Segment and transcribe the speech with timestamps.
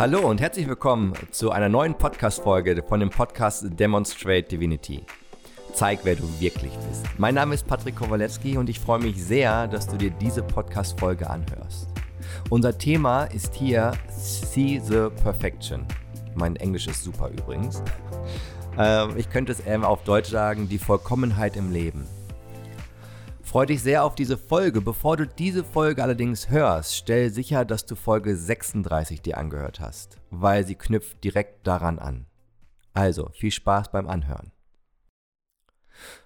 [0.00, 5.04] Hallo und herzlich willkommen zu einer neuen Podcast-Folge von dem Podcast Demonstrate Divinity.
[5.74, 7.04] Zeig, wer du wirklich bist.
[7.18, 11.28] Mein Name ist Patrick Kowalewski und ich freue mich sehr, dass du dir diese Podcast-Folge
[11.28, 11.86] anhörst.
[12.48, 15.84] Unser Thema ist hier See the Perfection.
[16.34, 17.82] Mein Englisch ist super übrigens.
[18.78, 22.06] Ähm, ich könnte es ähm, auf Deutsch sagen, die Vollkommenheit im Leben.
[23.50, 24.80] Freue dich sehr auf diese Folge.
[24.80, 30.20] Bevor du diese Folge allerdings hörst, stell sicher, dass du Folge 36 dir angehört hast,
[30.30, 32.26] weil sie knüpft direkt daran an.
[32.92, 34.52] Also, viel Spaß beim Anhören.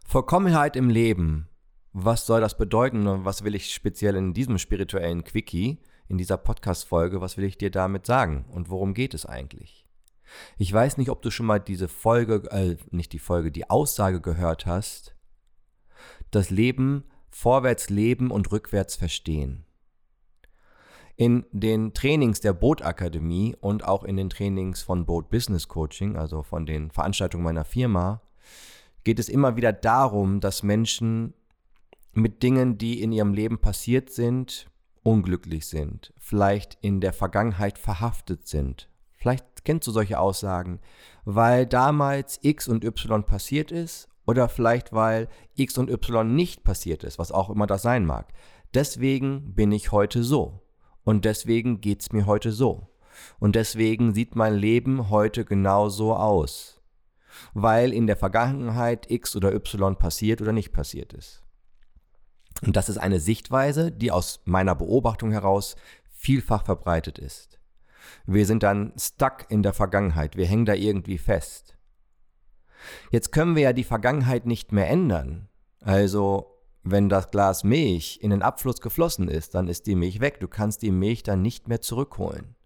[0.07, 1.49] Vollkommenheit im Leben.
[1.95, 5.79] Was soll das bedeuten und was will ich speziell in diesem spirituellen Quickie,
[6.09, 9.87] in dieser Podcast-Folge, was will ich dir damit sagen und worum geht es eigentlich?
[10.59, 14.21] Ich weiß nicht, ob du schon mal diese Folge, äh, nicht die Folge, die Aussage
[14.21, 15.17] gehört hast.
[16.31, 19.65] Das Leben vorwärts leben und rückwärts verstehen.
[21.17, 26.45] In den Trainings der Bootakademie und auch in den Trainings von Boat Business Coaching, also
[26.45, 28.23] von den Veranstaltungen meiner Firma,
[29.03, 31.35] geht es immer wieder darum, dass Menschen
[32.13, 34.71] mit Dingen, die in ihrem Leben passiert sind,
[35.03, 38.89] unglücklich sind, vielleicht in der Vergangenheit verhaftet sind.
[39.17, 40.81] Vielleicht kennst du solche Aussagen,
[41.25, 47.05] weil damals X und Y passiert ist oder vielleicht weil X und Y nicht passiert
[47.05, 48.33] ist, was auch immer das sein mag.
[48.73, 50.63] Deswegen bin ich heute so.
[51.05, 52.89] Und deswegen geht's mir heute so.
[53.39, 56.83] Und deswegen sieht mein Leben heute genau so aus.
[57.53, 61.43] Weil in der Vergangenheit X oder Y passiert oder nicht passiert ist.
[62.63, 65.77] Und das ist eine Sichtweise, die aus meiner Beobachtung heraus
[66.11, 67.61] vielfach verbreitet ist.
[68.27, 71.74] Wir sind dann stuck in der Vergangenheit, wir hängen da irgendwie fest.
[73.11, 75.49] Jetzt können wir ja die Vergangenheit nicht mehr ändern.
[75.81, 80.41] Also, wenn das Glas Milch in den Abfluss geflossen ist, dann ist die Milch weg.
[80.41, 82.57] Du kannst die Milch dann nicht mehr zurückholen.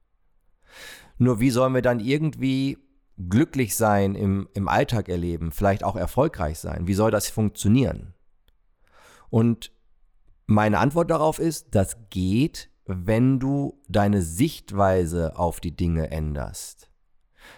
[1.18, 2.78] Nur wie sollen wir dann irgendwie
[3.16, 6.86] glücklich sein im, im Alltag erleben, vielleicht auch erfolgreich sein?
[6.86, 8.14] Wie soll das funktionieren?
[9.30, 9.72] Und
[10.46, 16.90] meine Antwort darauf ist, das geht, wenn du deine Sichtweise auf die Dinge änderst.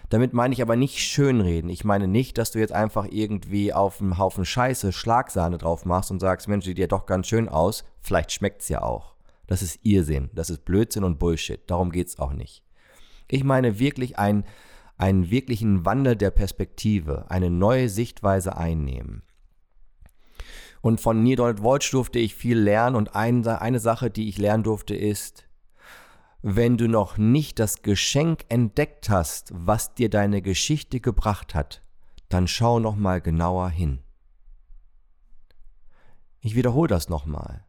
[0.09, 1.69] Damit meine ich aber nicht schönreden.
[1.69, 6.11] Ich meine nicht, dass du jetzt einfach irgendwie auf einem Haufen Scheiße Schlagsahne drauf machst
[6.11, 7.83] und sagst, Mensch, sieht ja doch ganz schön aus.
[8.01, 9.15] Vielleicht schmeckt's ja auch.
[9.47, 10.29] Das ist Irrsinn.
[10.33, 11.61] Das ist Blödsinn und Bullshit.
[11.67, 12.63] Darum geht's auch nicht.
[13.27, 14.43] Ich meine wirklich ein,
[14.97, 19.23] einen wirklichen Wandel der Perspektive, eine neue Sichtweise einnehmen.
[20.81, 24.37] Und von Neil Donald Walsh durfte ich viel lernen und ein, eine Sache, die ich
[24.37, 25.45] lernen durfte, ist,
[26.41, 31.83] wenn du noch nicht das Geschenk entdeckt hast, was dir deine Geschichte gebracht hat,
[32.29, 33.99] dann schau noch mal genauer hin.
[36.39, 37.65] Ich wiederhole das nochmal.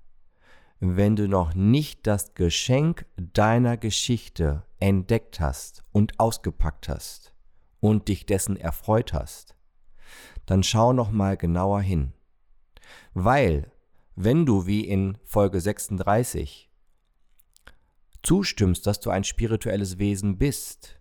[0.81, 7.34] Wenn du noch nicht das Geschenk deiner Geschichte entdeckt hast und ausgepackt hast
[7.81, 9.55] und dich dessen erfreut hast,
[10.47, 12.15] dann schau noch mal genauer hin.
[13.12, 13.71] Weil,
[14.16, 16.72] wenn du wie in Folge 36
[18.22, 20.99] zustimmst, dass du ein spirituelles Wesen bist,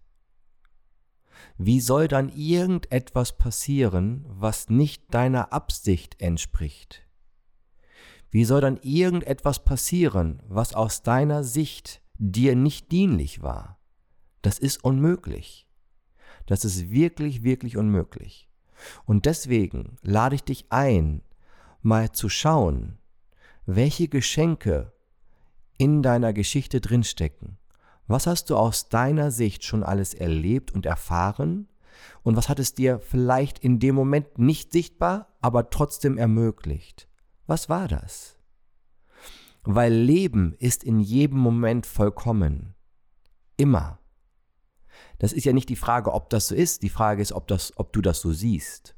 [1.58, 7.08] wie soll dann irgendetwas passieren, was nicht deiner Absicht entspricht?
[8.32, 13.80] Wie soll dann irgendetwas passieren, was aus deiner Sicht dir nicht dienlich war?
[14.42, 15.68] Das ist unmöglich.
[16.48, 18.50] Das ist wirklich, wirklich unmöglich.
[19.06, 21.22] Und deswegen lade ich dich ein,
[21.82, 22.98] mal zu schauen,
[23.66, 24.94] welche Geschenke
[25.82, 27.58] in deiner Geschichte drinstecken.
[28.06, 31.70] Was hast du aus deiner Sicht schon alles erlebt und erfahren?
[32.22, 37.08] Und was hat es dir vielleicht in dem Moment nicht sichtbar, aber trotzdem ermöglicht?
[37.48, 38.38] Was war das?
[39.64, 42.76] Weil Leben ist in jedem Moment vollkommen.
[43.58, 43.98] Immer.
[45.18, 47.76] Das ist ja nicht die Frage, ob das so ist, die Frage ist, ob, das,
[47.76, 48.96] ob du das so siehst.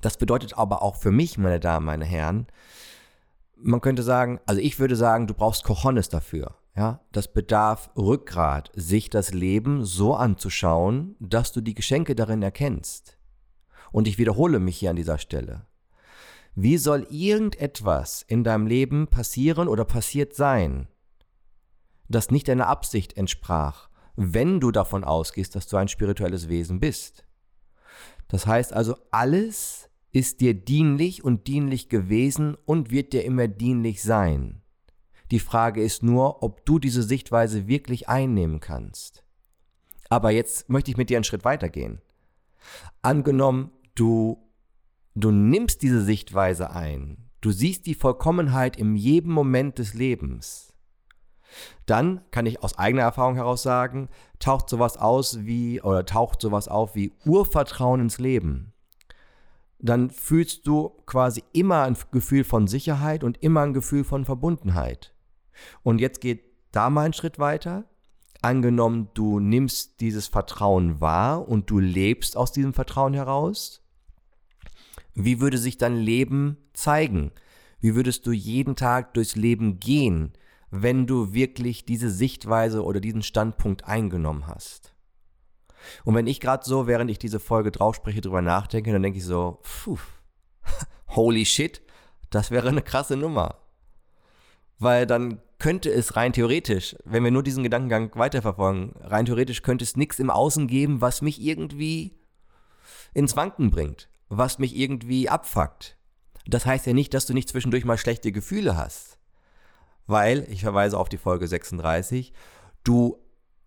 [0.00, 2.46] Das bedeutet aber auch für mich, meine Damen, meine Herren,
[3.62, 6.56] man könnte sagen, also ich würde sagen, du brauchst Cojones dafür.
[6.76, 13.18] Ja, das bedarf Rückgrat, sich das Leben so anzuschauen, dass du die Geschenke darin erkennst.
[13.92, 15.66] Und ich wiederhole mich hier an dieser Stelle.
[16.54, 20.88] Wie soll irgendetwas in deinem Leben passieren oder passiert sein,
[22.08, 27.24] das nicht deiner Absicht entsprach, wenn du davon ausgehst, dass du ein spirituelles Wesen bist?
[28.28, 34.02] Das heißt also, alles, ist dir dienlich und dienlich gewesen und wird dir immer dienlich
[34.02, 34.62] sein.
[35.30, 39.24] Die Frage ist nur, ob du diese Sichtweise wirklich einnehmen kannst.
[40.08, 42.00] Aber jetzt möchte ich mit dir einen Schritt weitergehen.
[43.00, 44.38] Angenommen, du,
[45.14, 50.74] du nimmst diese Sichtweise ein, du siehst die Vollkommenheit in jedem Moment des Lebens.
[51.86, 54.08] Dann kann ich aus eigener Erfahrung heraus sagen,
[54.38, 58.72] taucht sowas aus wie oder taucht sowas auf wie Urvertrauen ins Leben.
[59.82, 65.14] Dann fühlst du quasi immer ein Gefühl von Sicherheit und immer ein Gefühl von Verbundenheit.
[65.82, 67.84] Und jetzt geht da mal einen Schritt weiter.
[68.42, 73.82] Angenommen, du nimmst dieses Vertrauen wahr und du lebst aus diesem Vertrauen heraus.
[75.14, 77.32] Wie würde sich dein Leben zeigen?
[77.80, 80.32] Wie würdest du jeden Tag durchs Leben gehen,
[80.70, 84.94] wenn du wirklich diese Sichtweise oder diesen Standpunkt eingenommen hast?
[86.04, 89.24] Und wenn ich gerade so, während ich diese Folge draufspreche, drüber nachdenke, dann denke ich
[89.24, 89.98] so, pfuh,
[91.08, 91.82] holy shit,
[92.30, 93.56] das wäre eine krasse Nummer.
[94.78, 99.84] Weil dann könnte es rein theoretisch, wenn wir nur diesen Gedankengang weiterverfolgen, rein theoretisch könnte
[99.84, 102.18] es nichts im Außen geben, was mich irgendwie
[103.12, 105.96] ins Wanken bringt, was mich irgendwie abfuckt.
[106.46, 109.18] Das heißt ja nicht, dass du nicht zwischendurch mal schlechte Gefühle hast.
[110.06, 112.32] Weil, ich verweise auf die Folge 36,
[112.82, 113.18] du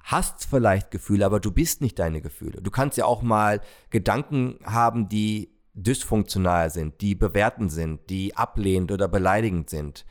[0.03, 2.61] hast vielleicht Gefühle, aber du bist nicht deine Gefühle.
[2.61, 8.91] Du kannst ja auch mal Gedanken haben, die dysfunktional sind, die bewertend sind, die ablehnend
[8.91, 10.05] oder beleidigend sind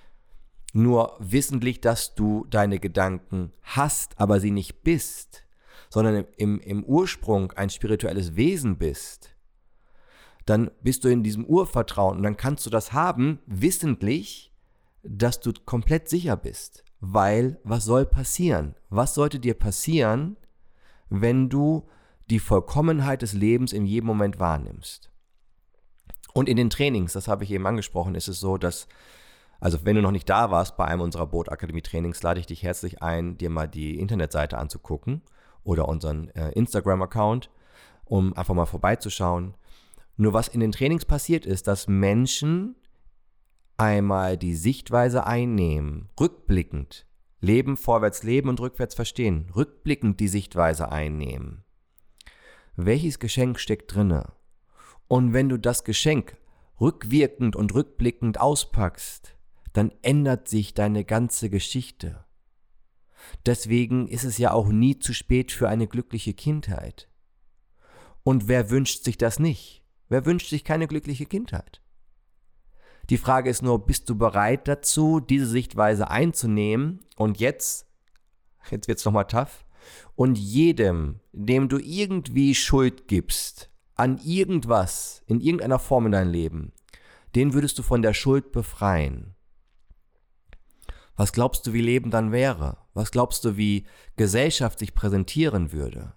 [0.72, 5.44] nur wissentlich, dass du deine Gedanken hast, aber sie nicht bist,
[5.90, 9.36] sondern im, im Ursprung ein spirituelles Wesen bist,
[10.46, 14.52] dann bist du in diesem Urvertrauen und dann kannst du das haben, wissentlich,
[15.02, 16.84] dass du komplett sicher bist.
[17.04, 18.76] Weil, was soll passieren?
[18.88, 20.36] Was sollte dir passieren,
[21.10, 21.88] wenn du
[22.30, 25.10] die Vollkommenheit des Lebens in jedem Moment wahrnimmst?
[26.32, 28.86] Und in den Trainings, das habe ich eben angesprochen, ist es so, dass
[29.58, 33.02] also wenn du noch nicht da warst bei einem unserer Bootakademie-Trainings, lade ich dich herzlich
[33.02, 35.22] ein, dir mal die Internetseite anzugucken
[35.64, 37.50] oder unseren äh, Instagram-Account,
[38.04, 39.54] um einfach mal vorbeizuschauen.
[40.16, 42.76] Nur was in den Trainings passiert ist, dass Menschen
[43.76, 47.06] einmal die Sichtweise einnehmen, rückblickend,
[47.40, 51.64] Leben, vorwärts leben und rückwärts verstehen, rückblickend die Sichtweise einnehmen.
[52.76, 54.32] Welches Geschenk steckt drinne?
[55.08, 56.36] Und wenn du das Geschenk
[56.80, 59.36] rückwirkend und rückblickend auspackst,
[59.72, 62.24] dann ändert sich deine ganze Geschichte.
[63.44, 67.08] Deswegen ist es ja auch nie zu spät für eine glückliche Kindheit.
[68.24, 69.82] Und wer wünscht sich das nicht?
[70.08, 71.81] Wer wünscht sich keine glückliche Kindheit?
[73.12, 77.86] Die Frage ist nur, bist du bereit dazu, diese Sichtweise einzunehmen und jetzt,
[78.70, 79.66] jetzt wird es nochmal tough,
[80.16, 86.72] und jedem, dem du irgendwie Schuld gibst, an irgendwas, in irgendeiner Form in deinem Leben,
[87.34, 89.34] den würdest du von der Schuld befreien.
[91.14, 92.78] Was glaubst du, wie Leben dann wäre?
[92.94, 93.84] Was glaubst du, wie
[94.16, 96.14] Gesellschaft sich präsentieren würde?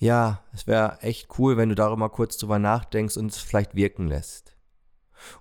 [0.00, 4.08] Ja, es wäre echt cool, wenn du darüber kurz drüber nachdenkst und es vielleicht wirken
[4.08, 4.56] lässt.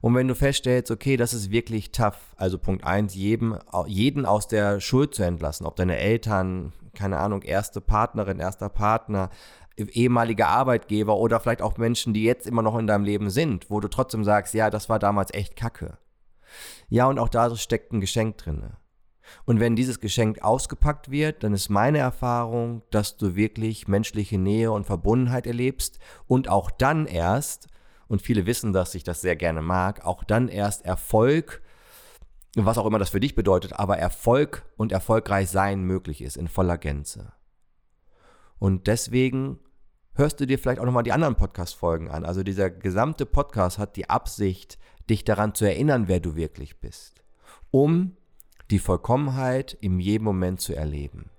[0.01, 3.57] Und wenn du feststellst, okay, das ist wirklich tough, also Punkt eins, jedem,
[3.88, 9.29] jeden aus der Schuld zu entlassen, ob deine Eltern, keine Ahnung, erste Partnerin, erster Partner,
[9.75, 13.79] ehemalige Arbeitgeber oder vielleicht auch Menschen, die jetzt immer noch in deinem Leben sind, wo
[13.79, 15.97] du trotzdem sagst, ja, das war damals echt kacke.
[16.89, 18.73] Ja, und auch da steckt ein Geschenk drin.
[19.46, 24.72] Und wenn dieses Geschenk ausgepackt wird, dann ist meine Erfahrung, dass du wirklich menschliche Nähe
[24.72, 27.68] und Verbundenheit erlebst und auch dann erst,
[28.08, 31.62] und viele wissen, dass ich das sehr gerne mag, auch dann erst Erfolg,
[32.56, 36.48] was auch immer das für dich bedeutet, aber Erfolg und erfolgreich sein möglich ist in
[36.48, 37.34] voller Gänze.
[38.60, 39.60] Und deswegen
[40.13, 42.24] hörst du dir vielleicht auch nochmal die anderen Podcast-Folgen an.
[42.24, 44.77] Also dieser gesamte Podcast hat die Absicht,
[45.10, 47.24] dich daran zu erinnern, wer du wirklich bist,
[47.72, 48.15] um
[48.74, 51.30] die Vollkommenheit in jedem Moment zu erleben.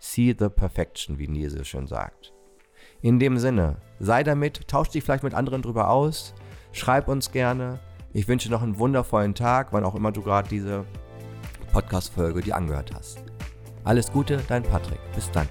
[0.00, 2.32] See the perfection, wie Neil so schön sagt.
[3.00, 6.34] In dem Sinne, sei damit, tausch dich vielleicht mit anderen drüber aus,
[6.72, 7.78] schreib uns gerne.
[8.12, 10.84] Ich wünsche noch einen wundervollen Tag, wann auch immer du gerade diese
[11.70, 13.22] Podcast-Folge dir angehört hast.
[13.84, 14.98] Alles Gute, dein Patrick.
[15.14, 15.48] Bis dann.